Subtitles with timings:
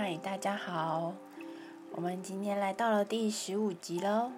[0.00, 1.12] 嗨，大家好，
[1.90, 4.30] 我们今天来到了第十五集喽。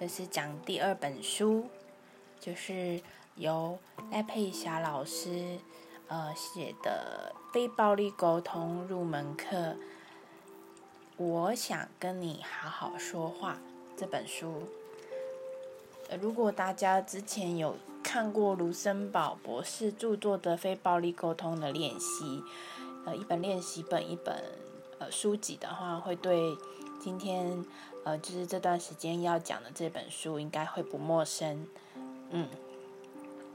[0.00, 1.66] 这是讲第二本书，
[2.40, 3.00] 就是
[3.36, 3.78] 由
[4.10, 5.58] 赖佩霞老师
[6.08, 9.56] 呃写的《非暴力沟通入门课》。
[11.16, 13.60] 我想跟你好好说话
[13.96, 14.64] 这本书。
[16.08, 22.24] 呃，如果大家之前有看过卢森堡博士著作的《非暴力沟通的练习》，
[23.06, 24.42] 呃，一本练习本，一本。
[24.98, 26.56] 呃，书籍的话会对
[27.00, 27.64] 今天
[28.04, 31.66] 呃，就是这段时间要讲的这本书应该会不陌生，
[32.30, 32.48] 嗯。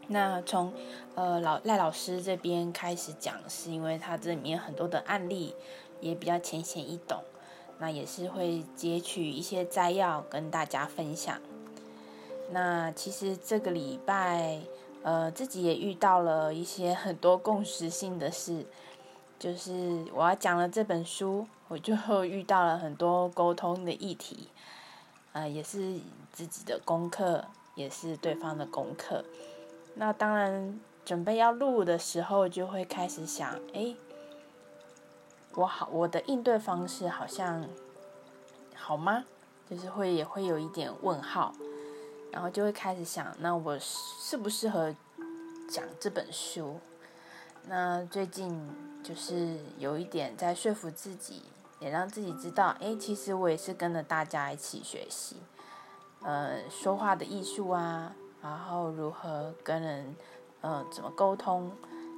[0.08, 0.74] 那从
[1.16, 5.56] 呃老赖老师这边开始讲，是因为他这里面很多的案例
[6.02, 7.24] 也比较浅显易懂，
[7.80, 11.40] 那也是会截取一些摘要跟大家分享。
[12.50, 14.60] 那其实这个礼拜
[15.04, 18.66] 呃自己也遇到了一些很多共识性的事。
[19.42, 24.50] 就是我要讲了这本书，我就遇到了很多沟通的议题，
[25.34, 25.98] 啊，也是
[26.32, 29.26] 自己的功课，也是对方的功课。
[29.96, 33.96] 那当然，准备要录的时候，就会开始想，哎，
[35.56, 37.68] 我好，我的应对方式好像
[38.76, 39.26] 好吗？
[39.68, 41.52] 就是会也会有一点问号，
[42.32, 44.96] 然后就会开始想，那我适不适合
[45.68, 46.80] 讲这本书？
[47.68, 48.70] 那最近
[49.12, 51.44] 就是有一点在说服自己，
[51.82, 55.36] 也让自己知道，哎，其实我也是跟着大家一起学习，
[56.22, 60.16] 呃，说话的艺术啊，然后如何跟人，
[60.62, 61.74] 呃，怎么沟通，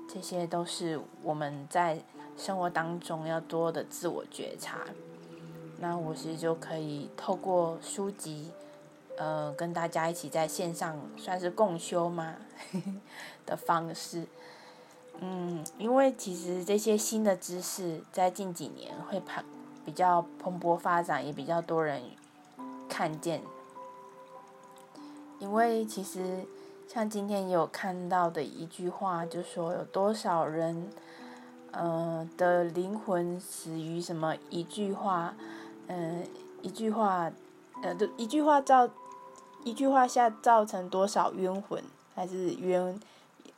[0.08, 2.00] 这些都是我们在
[2.38, 4.82] 生活当中要多的自我觉察。
[5.80, 8.52] 那我其实就可以透过书籍，
[9.18, 12.36] 呃，跟大家一起在线上算是共修吗
[13.48, 14.28] 的方式。
[15.20, 19.42] 嗯，因为其实这些新的知识在近几年会蓬
[19.86, 22.02] 比较蓬勃发展，也比较多人
[22.90, 23.42] 看见。
[25.40, 26.46] 因为其实
[26.90, 30.90] 像今天有看到的一句话，就说有多少人，
[31.72, 35.34] 呃的灵魂死于什么一句话，
[35.88, 36.28] 嗯，
[36.62, 37.32] 一句话，
[37.82, 38.90] 呃，就一句话造，
[39.64, 41.82] 一句话下造成多少冤魂，
[42.14, 43.00] 还是冤，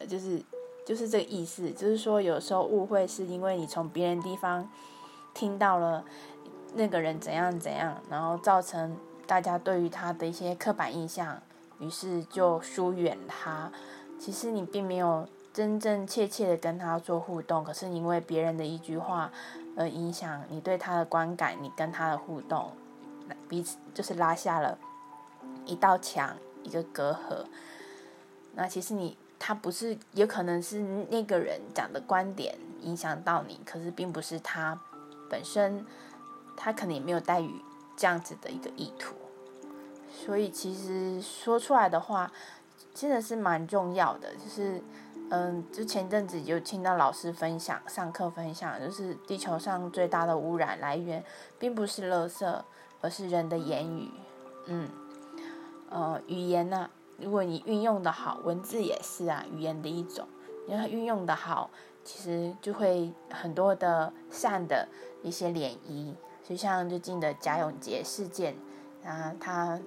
[0.08, 0.44] 就是。
[0.86, 4.70] 就是这个意思，就是说有时候误会是因为你从别人地方
[5.34, 6.06] 听到了
[6.76, 11.42] 那个人怎样怎样，然后造成大家对于他的一些刻板印象，
[11.80, 13.72] 于是就疏远他。
[14.20, 19.32] 其实你并没有真真切切的跟他做互动，可是因为别人的一句话
[19.76, 22.72] 而影响你对他的观感，你跟他的互动，
[23.50, 24.78] 彼此就是拉下了
[25.66, 27.44] 一道墙，一个隔阂。
[28.54, 29.18] 那其实你。
[29.38, 30.80] 他不是，也可能是
[31.10, 34.80] 那个人讲的观点影响到你，可是并不是他
[35.30, 35.86] 本身，
[36.56, 37.62] 他可能也没有带于
[37.96, 39.16] 这样子的一个意图。
[40.12, 42.32] 所以其实说出来的话，
[42.94, 44.34] 真的是蛮重要的。
[44.36, 44.82] 就是，
[45.30, 51.24] 嗯，就前阵子有听到老师分享，上课分享，就是地球上最大的污染来源，
[51.60, 52.62] 并不是垃圾，
[53.02, 54.10] 而是人的言语。
[54.68, 54.90] 嗯，
[55.90, 56.90] 呃，语言呢？
[57.18, 60.28] 如果你运用的好，文字也是啊，语言的一种。
[60.68, 61.70] 你要运用的好，
[62.04, 64.88] 其实就会很多的善的
[65.24, 66.14] 一些涟漪。
[66.44, 68.56] 就像最近的贾永杰事件，
[69.06, 69.80] 啊，他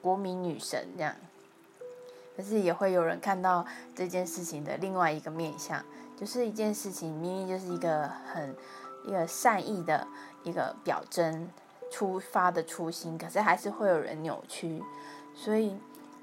[0.00, 1.14] 国民女神这样。
[2.36, 5.84] 可是也会有人看到这件事情的另外一个面相，
[6.16, 8.56] 就是一件事情明明就是一个很
[9.04, 10.06] 一个善意的
[10.44, 11.50] 一个表征，
[11.90, 14.82] 出发的初心，可是还是会有人扭曲，
[15.34, 15.76] 所以。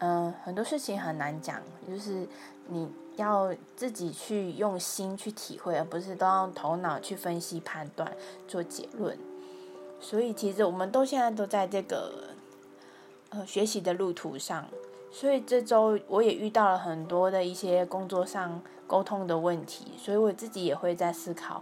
[0.03, 2.28] 嗯，很多事情很难讲，就是
[2.67, 8.11] 你要自己去用心去体会，而不是都用头脑去分析判断
[8.47, 9.16] 做结论。
[10.00, 12.34] 所以其实我们都现在都在这个
[13.29, 14.67] 呃学习的路途上，
[15.11, 21.61] 所以这周我也遇到了很多的一些工作上沟通的问题，所以我自己也会在思考，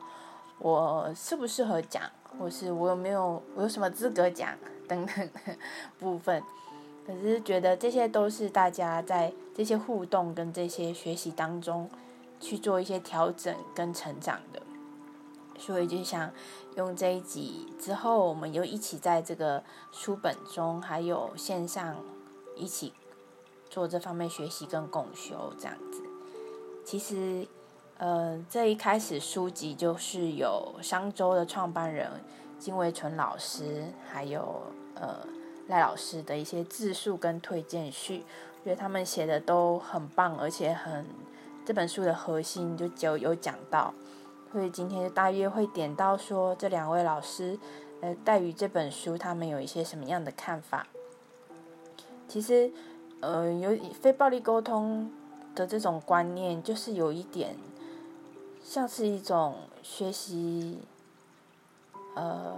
[0.59, 2.01] 我适不适合讲，
[2.39, 5.29] 或是我有没有我有什么资格讲 等等
[5.99, 6.41] 部分。
[7.07, 11.89] 可是觉得这些都是大家在这些互动跟这些学习当中
[12.39, 14.61] 去做一些调整跟成长的，
[15.57, 16.31] 所以就想
[16.75, 21.95] 用这一集之后，我们又一起在这个书本中还有线上
[22.55, 22.93] 一起
[23.71, 26.03] 做这方面学习跟共修这样子。
[26.85, 27.47] 其实，
[27.97, 32.07] 呃，这一开始书籍就是有商周的创办人
[32.59, 34.61] 金维纯老师，还有
[34.93, 35.25] 呃。
[35.69, 38.25] 赖老师的一些自述跟推荐序，
[38.65, 41.05] 觉得他们写的都很棒，而且很
[41.65, 43.93] 这本书的核心就就有讲到，
[44.51, 47.57] 所以今天就大约会点到说这两位老师，
[48.01, 50.87] 呃，对于这本书他们有一些什么样的看法。
[52.27, 52.71] 其实，
[53.21, 55.11] 呃，有非暴力沟通
[55.55, 57.55] 的这种观念，就是有一点
[58.63, 60.79] 像是一种学习，
[62.15, 62.57] 呃，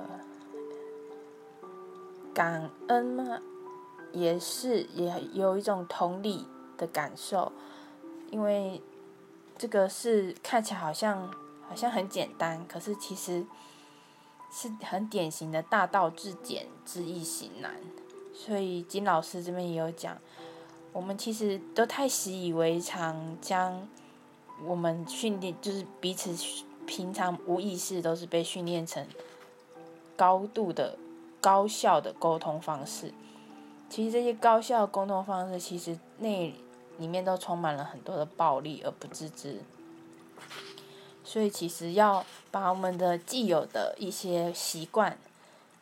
[2.34, 3.40] 感恩嘛，
[4.12, 6.46] 也是也有一种同理
[6.78, 7.52] 的感受，
[8.30, 8.82] 因为
[9.58, 11.32] 这个是看起来好像。
[11.70, 13.46] 好像很简单，可是其实
[14.52, 17.76] 是很典型的大道至简，知易行难。
[18.34, 20.18] 所以金老师这边也有讲，
[20.92, 23.88] 我们其实都太习以为常，将
[24.66, 26.36] 我们训练就是彼此
[26.86, 29.08] 平常无意识都是被训练成
[30.18, 30.98] 高度的
[31.42, 33.14] 高效的沟通方式。
[33.90, 36.54] 其实这些高效的沟通方式，其实那
[36.98, 39.62] 里面都充满了很多的暴力而不自知。
[41.24, 45.18] 所以，其实要把我们的既有的一些习惯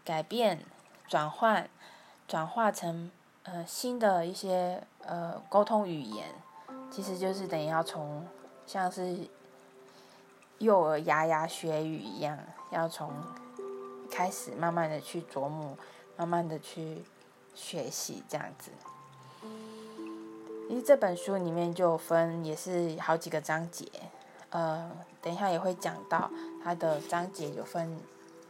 [0.04, 0.64] 改变、
[1.08, 1.70] 转换、
[2.28, 3.10] 转化成
[3.44, 6.28] 呃新的一些呃沟通语言，
[6.92, 8.28] 其实就是等于要从
[8.68, 9.18] 像是
[10.60, 12.38] 幼儿牙牙学语一样，
[12.72, 13.12] 要从
[14.12, 15.78] 开始慢慢的去琢磨，
[16.18, 17.04] 慢慢的去
[17.56, 18.72] 学习这样子。
[20.70, 23.88] 因为这本书里面就分也是好几个章节。
[24.52, 24.92] 呃，
[25.22, 26.30] 等一下也会讲到
[26.64, 28.00] 它的章节有分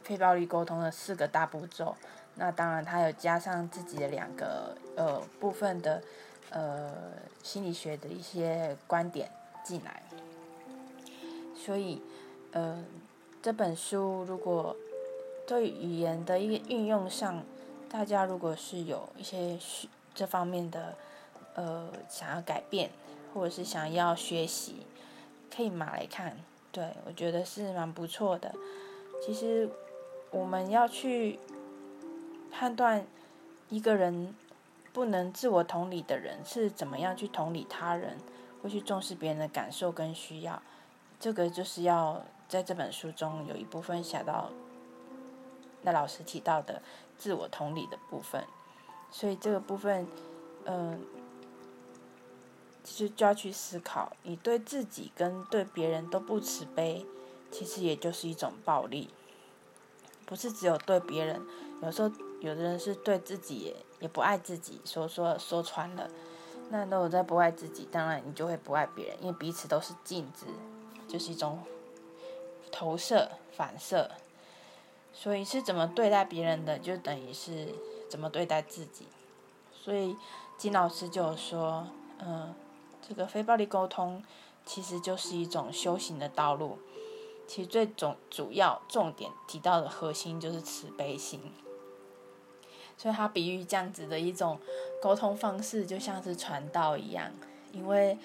[0.04, 1.96] 非暴力沟通的四个大步骤，
[2.36, 6.02] 那当然它有加上自己的两个呃部分的
[6.52, 6.92] 呃
[7.44, 9.30] 心理学的一些观点
[9.64, 10.02] 进来，
[11.56, 12.02] 所以
[12.52, 12.84] 呃
[13.42, 14.76] 这本书如果
[15.50, 17.44] 对语言的一个运用上，
[17.90, 19.58] 大家如果是有一些
[20.14, 20.94] 这方面的
[21.56, 22.92] 呃想要改变
[23.34, 24.86] 或者是想要学习。
[25.52, 26.38] 可以买来看，
[26.72, 28.54] 对我觉得是蛮不错的。
[29.26, 29.68] 其实
[30.30, 31.40] 我们要去
[32.52, 33.04] 判断
[33.70, 34.36] 一个人
[34.94, 38.20] 不能自我同理的人是怎么样去同理他人，
[38.62, 40.62] 会去重视别人的感受跟需要。
[41.20, 44.52] 这个就是要在这本书中有一部分写到
[45.82, 46.82] 那老师提到的
[47.18, 48.46] 自我同理的部分，
[49.12, 50.08] 所以这个部分，
[50.66, 51.00] 嗯。
[52.82, 57.06] 其实就要去思考，你对自己跟对别人都不慈悲，
[57.52, 59.10] 其实也就是一种暴力。
[60.26, 61.40] 不是只有对别人，
[61.84, 62.10] 有时候
[62.40, 66.10] 有的人是对自己也不爱自己，说说说穿了。
[66.70, 70.48] 那如果在不爱自己，当然你就会不爱别人，因为彼此都是镜子，
[71.08, 71.60] 就是一种
[72.72, 74.10] 投射反射。
[75.14, 77.74] 所以是怎么对待别人的，就等于是
[78.10, 79.08] 怎么对待自己。
[79.74, 80.16] 所以
[80.58, 81.88] 金老师就说，
[82.20, 82.54] 嗯。
[83.02, 84.24] 这个非暴力沟通
[84.68, 86.78] 其实就是一种修行的道路，
[87.48, 91.52] 其实最重主要重点提到的核心就是慈悲心，
[92.96, 94.60] 所以他比喻这样子的一种
[95.02, 97.32] 沟通方式，就像是传道一样，
[97.72, 98.16] 因为，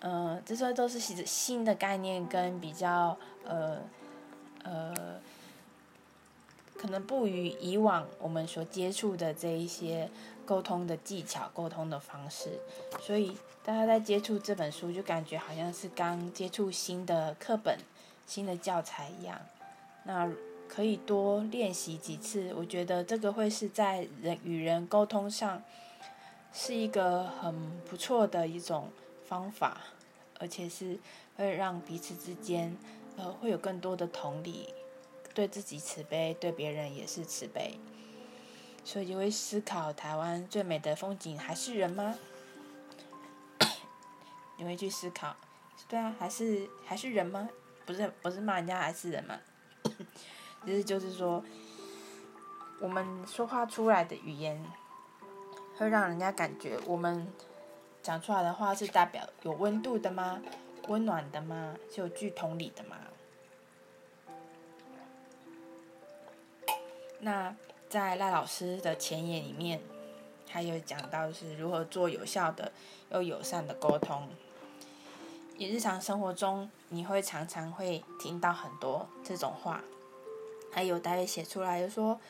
[0.00, 3.82] 呃，这些都是新的概念跟比较呃
[4.62, 4.94] 呃，
[6.84, 10.10] 可能不与以往我们所接触的这一些
[10.44, 12.60] 沟通的技巧、沟通的方式，
[13.00, 13.34] 所以。
[13.64, 17.78] 大家在接触这本书，就感觉好像是刚接触新的课本、
[18.26, 19.40] 新的教材一样。
[20.02, 20.30] 那
[20.68, 25.62] 可以多练习几次，我觉得这个会是在人与人沟通上
[26.52, 28.90] 是一个很不错的一种
[29.24, 29.78] 方法，
[30.38, 30.98] 而且是
[31.38, 32.76] 会让彼此之间
[33.16, 34.68] 呃会有更多的同理，
[35.34, 37.78] 对自己慈悲，对别人也是慈悲。
[38.84, 42.14] 所以就会思考：台湾最美的风景还是人吗？
[44.56, 45.34] 你会去思考，
[45.88, 47.48] 对啊，还是还是人吗？
[47.84, 49.38] 不是不是骂人家还是人吗？
[50.64, 51.42] 其实就是说，
[52.80, 54.62] 我们说话出来的语言，
[55.76, 57.26] 会让人家感觉我们
[58.02, 60.40] 讲出来的话是代表有温度的吗？
[60.88, 61.74] 温暖的吗？
[61.90, 62.96] 是有具同理的吗？
[67.24, 67.56] 那
[67.88, 69.80] 在赖老师的前言里面，
[70.46, 72.70] 还有讲到是如何做有效的
[73.10, 74.28] 又友善的沟通。
[75.56, 79.80] 你日常生活中，你会常常会听到很多这种话，
[80.70, 82.20] 还有大家写出来就说：“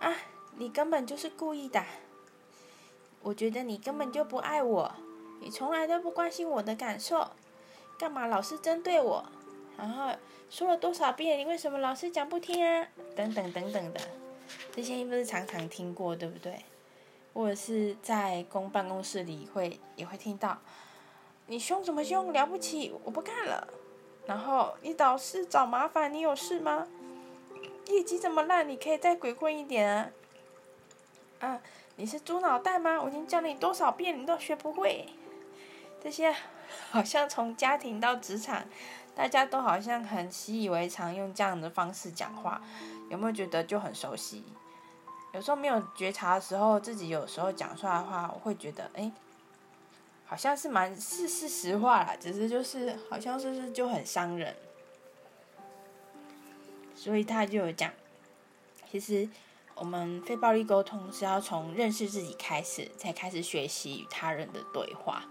[0.00, 0.12] 啊，
[0.56, 1.84] 你根本就是故意的，
[3.22, 4.92] 我觉得你根本就不爱我，
[5.40, 7.30] 你从来都不关心我的感受，
[7.96, 9.24] 干嘛老是针对我？
[9.78, 10.10] 然后
[10.50, 12.86] 说了多少遍，你为什么老是讲不听啊？
[13.16, 14.00] 等等等等的，
[14.72, 16.64] 这些不是常常听过，对不对？
[17.32, 20.58] 或者是在公办公室里会也会听到。”
[21.50, 22.30] 你凶什么凶？
[22.30, 22.92] 了不起！
[23.04, 23.68] 我不干了。
[24.26, 26.86] 然后你导师找麻烦，你有事吗？
[27.86, 30.10] 业绩这么烂，你可以再鬼混一点啊！
[31.40, 31.62] 啊，
[31.96, 33.00] 你是猪脑袋吗？
[33.00, 35.06] 我已经教你多少遍，你都学不会。
[36.02, 36.34] 这些
[36.90, 38.66] 好像从家庭到职场，
[39.18, 42.62] 大家都好像很习以为常，用这样的方式讲话，
[43.10, 44.44] 有没有觉得就很熟悉？
[45.34, 49.10] 有时候没有觉察的时候，自己有时候讲出来的话，我会觉得，哎。
[50.24, 54.54] 好像是蛮是是实话啦，只是就是好像是是就很伤人，
[56.94, 57.90] 所以他就有讲，
[58.92, 59.26] 其实
[59.74, 65.24] 我们非暴力沟通是要从认识自己开始，才开始学习与他人的对话，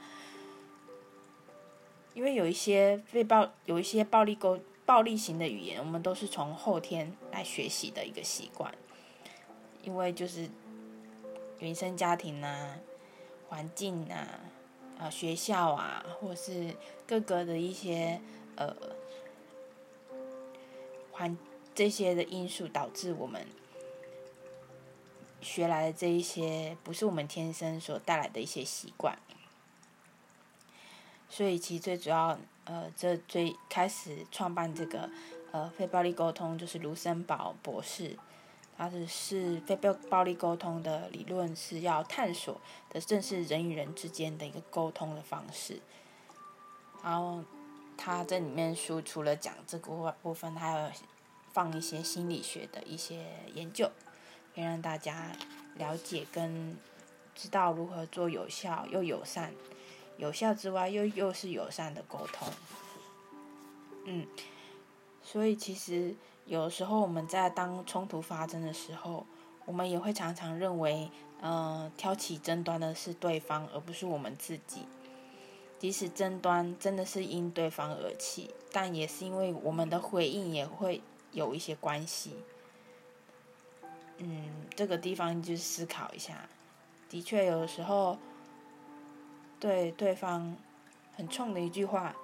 [2.17, 8.73] 因为有一些被暴有一些暴力沟暴力型的语言，我们都是从后天来学习的一个习惯，
[9.83, 10.49] 因为就是
[11.59, 12.79] 原生家庭啊，
[13.47, 14.39] 环境啊。
[14.97, 16.73] 啊，学校啊，或是
[17.05, 18.19] 各个的一些
[18.55, 18.75] 呃
[21.11, 21.37] 环
[21.75, 23.45] 这些的因素，导致我们
[25.39, 29.15] 学来的这一些，不是我们天生所带来的一些习惯。
[31.29, 35.09] 所以，其实最主要，呃，这最开始创办这个
[35.51, 38.17] 呃非暴力沟通，就是卢森堡博士。
[38.79, 45.79] 他是是非暴暴力沟通的理论是要探索的，正是人与人之间的一个沟通的方式。
[47.03, 47.43] 然后
[47.97, 50.91] 他这里面书除了讲这个部分，还有
[51.51, 53.89] 放一些心理学的一些研究，
[54.53, 55.31] 可以让大家
[55.75, 56.77] 了解跟
[57.33, 59.51] 知道如何做有效又友善、
[60.17, 62.47] 有效之外又又是友善的沟通。
[64.05, 64.27] 嗯，
[65.23, 66.15] 所以其实。
[66.49, 69.25] 有时候我们在当冲突发生的时候，
[69.65, 74.83] 我们也会常常认为，嗯，挑起争端的是对方，而不是我们自己。
[75.77, 81.01] 即使争端真的是因对方而起，但也是因为我们的回应也会
[81.33, 82.37] 有一些关系。
[84.19, 86.47] 嗯，这个地方就思考一下。
[87.09, 88.17] 的确，有时候
[89.59, 90.55] 对对方
[91.15, 92.15] 很冲的一句话，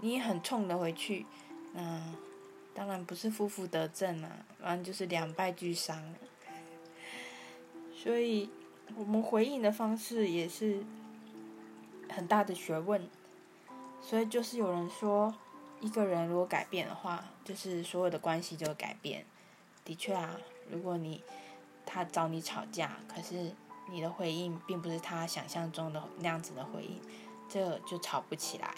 [0.00, 1.26] 你也很冲的回去，
[1.74, 2.14] 嗯。
[2.74, 6.02] 当然不是负负得正啊，反正就是两败俱伤。
[7.94, 8.48] 所以，
[8.96, 10.82] 我们回应的方式也是
[12.08, 13.06] 很大的学问。
[14.00, 15.34] 所以，就是有人说，
[15.82, 19.26] 一个人如果改变的话，就是所有的关系就会改变。
[19.84, 21.22] 的确啊，如果你
[21.84, 23.52] 他找你吵架，可是
[23.90, 27.00] 你的回应并不是他想象中的那样子的回应，
[27.48, 28.74] 这就吵不起来。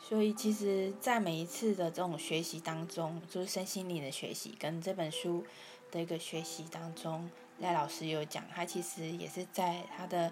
[0.00, 5.46] 所以，其实，在每一次的这种学习当中，就是身心灵的学习跟这本书
[5.90, 10.30] 的一个学习当中，赖老师有讲，他其实也是在他的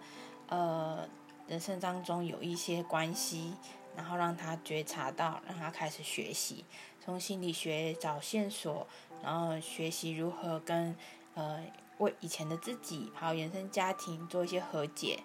[0.49, 1.09] 呃
[1.49, 3.55] 人生当中有一些关系，
[3.97, 6.67] 然后让他觉察到，让他开始学习，
[7.03, 8.87] 从心理学找线索，
[9.23, 10.95] 然后学习如何跟
[11.33, 11.65] 呃
[11.99, 15.21] 为以前的自己还有原生家庭做一些和解，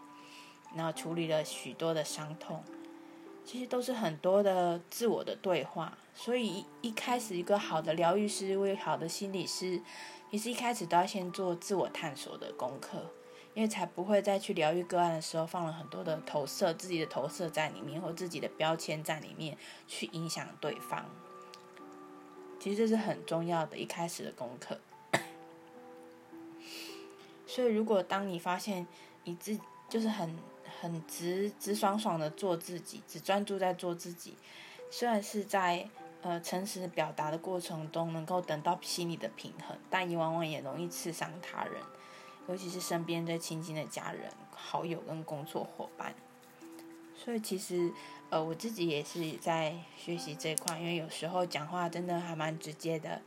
[0.76, 2.64] 然后处理了许多的伤痛。
[3.46, 9.82] 其实都是很多的自我的对话，所以一一开始一个好的疗愈师，为好的心理师，
[10.30, 13.10] 也是一开始都要先做自我探索的功课，
[13.54, 19.58] 因为才不会再去疗愈个案的时候放了很多的投射，自己的投射在里面，或自己的标签在里面
[19.88, 21.06] 去影响对方。
[22.60, 24.78] 其实这是很重要的一开始的功课。
[27.48, 28.86] 所以如果当你发现
[29.24, 30.38] 你自就是很。
[30.80, 34.36] 很直直爽爽的做自己，只专注在做自己。
[34.92, 35.89] 虽然是在
[36.22, 41.82] 呃诚实表达的过程中，能够等到心理的平衡，但你往往也容易刺伤他人，
[42.48, 46.13] 尤其是身边最亲近的家人、好友跟工作伙伴。
[47.16, 47.92] 所以其实
[48.30, 53.20] 呃我自己也是在学习这块，因为有时候讲话真的还蛮直接的，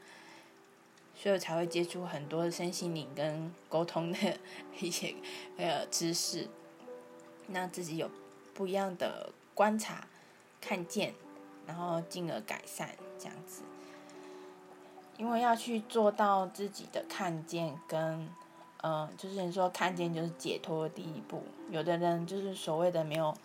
[1.22, 4.18] 所以才会接触很多身心灵跟沟通的
[4.80, 5.14] 一些
[5.58, 6.48] 呃知识。
[7.52, 8.08] 让自己有
[8.54, 10.06] 不一样的观察、
[10.60, 11.12] 看见，
[11.66, 13.62] 然后进而改善这样子。
[15.16, 18.28] 因为要去做到自己的看见跟，
[18.84, 21.42] 嗯，就是你说看见就是解脱的第一步。
[21.70, 23.36] 有的人就是所谓的没有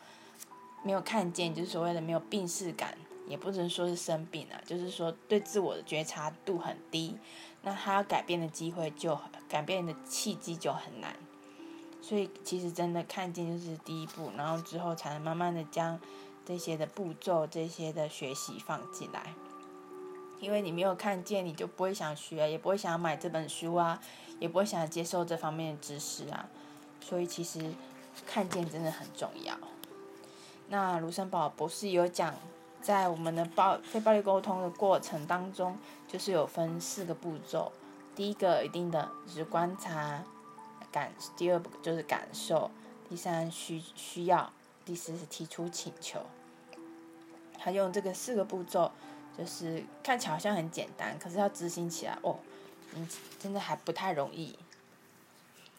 [0.84, 2.96] 没有看见，就是所谓的没有病视感，
[3.28, 7.18] 也不能说是生病啊，就是说对自我的觉察度很低，
[7.64, 11.16] 那他要改变的机会就改变的契机就很难。
[12.02, 16.00] 所以其实真的看见就是第一步，然后之后才能慢慢的将
[16.46, 19.34] 这些的步骤、这些的学习放进来。
[20.40, 24.00] 因为你没有看见，你就不会想学，也不会想买这本书啊，
[24.40, 26.48] 也不会想接受这方面的知识啊。
[27.02, 27.74] 所以其实
[28.28, 29.58] 看见真的很重要。
[30.68, 32.36] 那卢森堡博士有讲，
[32.86, 35.76] 在我们的暴非暴力沟通的过程当中，
[36.08, 37.72] 就是有分四个步骤。
[38.16, 40.24] 第一个一定的就是观察
[40.92, 42.70] 感，第二步就是感受，
[43.10, 44.54] 第三需需要，
[44.86, 46.20] 第四是提出请求。
[47.58, 48.92] 他用这个四个步骤，
[49.36, 52.38] 就是看起来好像很简单，可是要执行起来哦，
[52.94, 54.56] 嗯，真的还不太容易。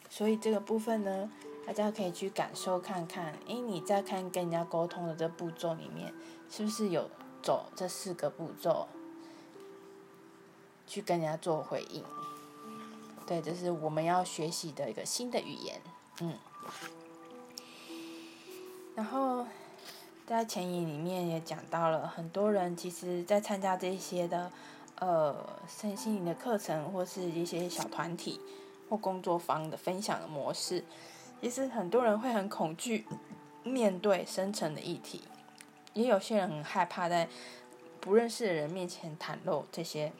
[0.09, 1.31] 所以这个部分呢，
[1.65, 6.13] 大家可以去感受看看，诶，你在看跟人家沟通的这步骤里面，
[6.49, 7.09] 是不是有
[7.41, 8.87] 走这四个步骤，
[10.85, 12.03] 去跟人家做回应？
[13.25, 15.81] 对，这是我们要学习的一个新的语言，
[16.21, 16.33] 嗯。
[18.95, 19.45] 然后
[20.25, 24.51] 在前言里面也讲到了，很多人其实在参加这些的
[24.99, 25.35] 呃
[25.67, 28.41] 身心灵的课程，或是一些小团体
[28.89, 30.83] 或工作坊的分享的模式，
[31.41, 33.05] 其实很多人会很恐惧
[33.63, 35.21] 面对深层的议题，
[35.97, 37.27] 也有些人很害怕在
[37.99, 40.11] 不认识的人面前袒露这些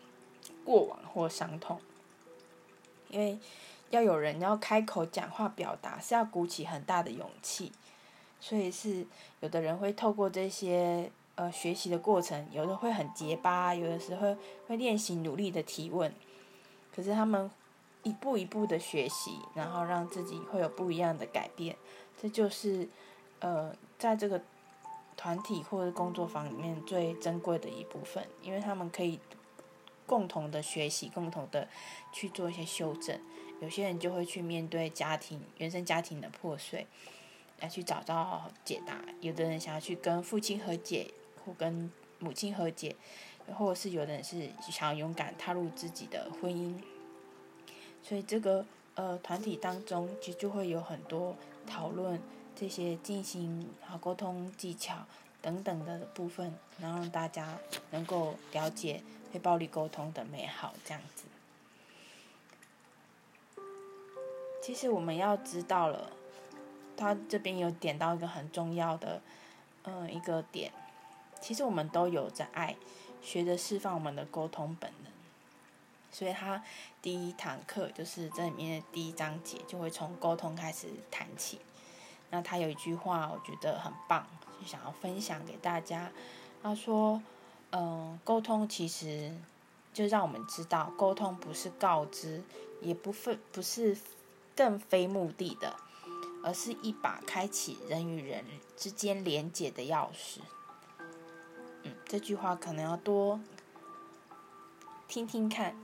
[0.66, 1.80] 过往或伤痛。
[3.10, 3.38] 因为
[3.92, 7.72] 要有人要开口讲话表达，是要鼓起很大的勇气，
[8.40, 9.06] 所以是
[9.40, 14.36] 有的人会透过这些呃学习的过程，有的会很结巴，有的时候
[14.68, 16.12] 会练习努力的提问，
[16.94, 17.50] 可是他们
[18.02, 21.78] 一步一步的学习，然后让自己会有不一样的改变，
[22.22, 22.90] 这就是
[23.40, 24.42] 呃在这个
[25.18, 29.20] 团体或者工作坊里面最珍贵的一部分，因为他们可以。
[30.06, 31.68] 共同的学习，共同的
[32.14, 33.20] 去做一些修正。
[33.60, 36.88] 有些人就会去面对家庭原生家庭的破碎，
[37.60, 39.02] 来去找到解答。
[39.20, 41.12] 有的人想要去跟父亲和解，
[41.44, 42.96] 或跟母亲和解，
[43.54, 46.82] 或者是有的人是想要勇敢踏入自己的婚姻。
[48.02, 52.18] 所以这个呃团体当中，其实就会有很多讨论
[52.60, 55.06] 这些进行好沟通技巧
[55.42, 57.60] 等等的部分，然后让大家
[57.92, 59.04] 能够了解。
[59.30, 61.26] 非暴力沟通的美好，这样子。
[64.64, 66.14] 其实我们要知道了，
[66.96, 69.22] 他这边有点到一个很重要的，
[69.84, 70.72] 嗯，一个点。
[71.42, 72.78] 其实我们都有着爱，
[73.22, 75.12] 学着释放我们的沟通本能。
[76.10, 76.64] 所以他
[77.02, 81.60] 第一堂课就是这里面的第一章节，就会从沟通开始谈起。
[82.30, 84.26] 那他有一句话，我觉得很棒，
[84.60, 86.12] 就想要分享给大家。
[86.62, 87.22] 他说。
[87.72, 89.36] 嗯，沟通其实
[89.94, 92.42] 就让我们知道，沟通不是告知，
[92.82, 93.98] 也不非不是
[94.56, 95.76] 更非目的的，
[96.42, 98.46] 而是一把开启人与人
[98.78, 100.40] 之间连结的钥匙。
[101.84, 103.38] 嗯，这句话可能要多
[105.10, 105.76] 听听看。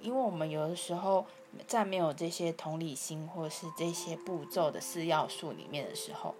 [0.00, 1.26] 因为我们有的时候
[1.66, 6.34] 在没有这些同理心或是这些步骤的四要素里面的时候，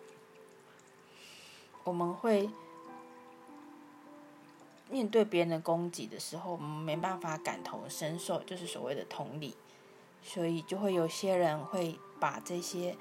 [1.85, 2.49] 我们会。
[4.91, 9.57] 面对别人的攻击的时候，我们没办法感同身受，就是所谓的同理，
[10.23, 12.95] 所以就会有些人会把这些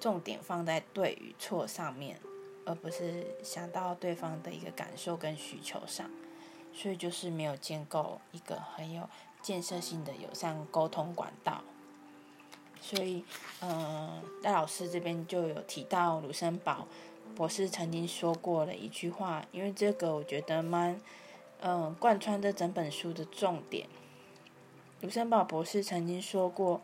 [0.00, 2.18] 重点放在对与错上面，
[2.64, 6.10] 而不是想到对方的一个感受跟需求上，
[6.74, 9.08] 所以就是没有建构一个很有
[9.46, 11.62] 建设性的友善沟通管道。
[12.80, 13.24] 所以，
[13.60, 16.88] 嗯，戴老师这边就有提到卢森堡
[17.36, 21.00] 博士曾经说过的一句话，因为这个我觉得蛮。
[21.60, 23.88] 嗯，贯穿这整本书的重点。
[25.00, 26.82] 卢森堡博士曾经说过，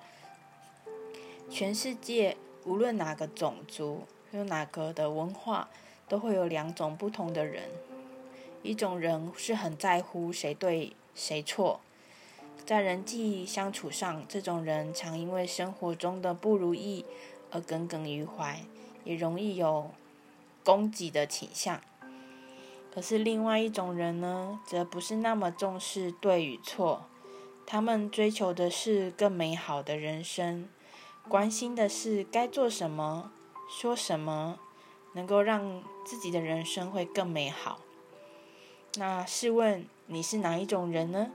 [1.51, 5.68] 全世界无论哪个种族，有哪个的文化，
[6.09, 7.64] 都会有两种不同的人。
[8.62, 11.81] 一种人是很在乎谁对谁错，
[12.64, 17.05] 在人际相处上，这种人常因为生活中的不如意
[17.51, 18.64] 而耿耿于怀，
[19.05, 19.90] 也容易有
[20.64, 21.81] 攻击的倾向。
[22.94, 27.07] 可是另外一种人呢，则不是那么重视对与错，
[27.66, 30.68] 他们追求的是更美好的人生，
[31.29, 33.33] 关心的是该做什么、
[33.68, 34.61] 说什么，
[35.14, 37.81] 能够让自己的人生会更美好。
[38.94, 41.33] 那试问你是哪一种人呢？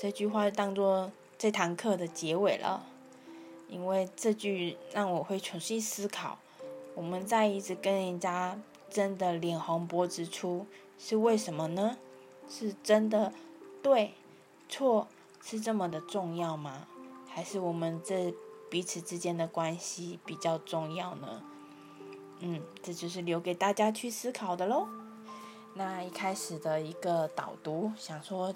[0.00, 2.86] 这句话当做这堂课的结尾了，
[3.68, 6.38] 因为这句让我会重新思考，
[6.94, 8.58] 我们在一直跟人家。
[8.90, 10.66] 真的脸红脖子粗
[10.98, 11.96] 是为什么呢？
[12.48, 13.32] 是真的
[13.80, 14.14] 对
[14.68, 15.06] 错
[15.44, 16.88] 是这么的重要吗？
[17.28, 18.34] 还是我们这
[18.68, 21.40] 彼此之间的关系比较重要呢？
[22.40, 24.88] 嗯，这就是留给大家去思考的喽。
[25.74, 28.52] 那一开始的一个导读，想说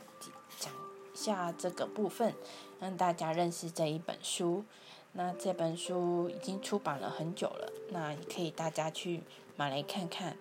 [0.59, 0.73] 讲
[1.15, 2.35] 下这个部分
[2.81, 4.65] 让大家认识这一本书。
[5.13, 9.23] 那这本书已经出版了很久了那也可以大家去
[9.57, 10.37] 买来看看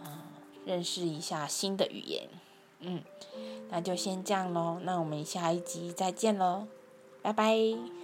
[0.00, 0.20] 嗯
[0.64, 2.28] 认识一下新的语言。
[2.80, 3.02] 嗯
[3.68, 6.66] 那就先这样喽那我们下一集再见喽
[7.22, 7.95] 拜拜。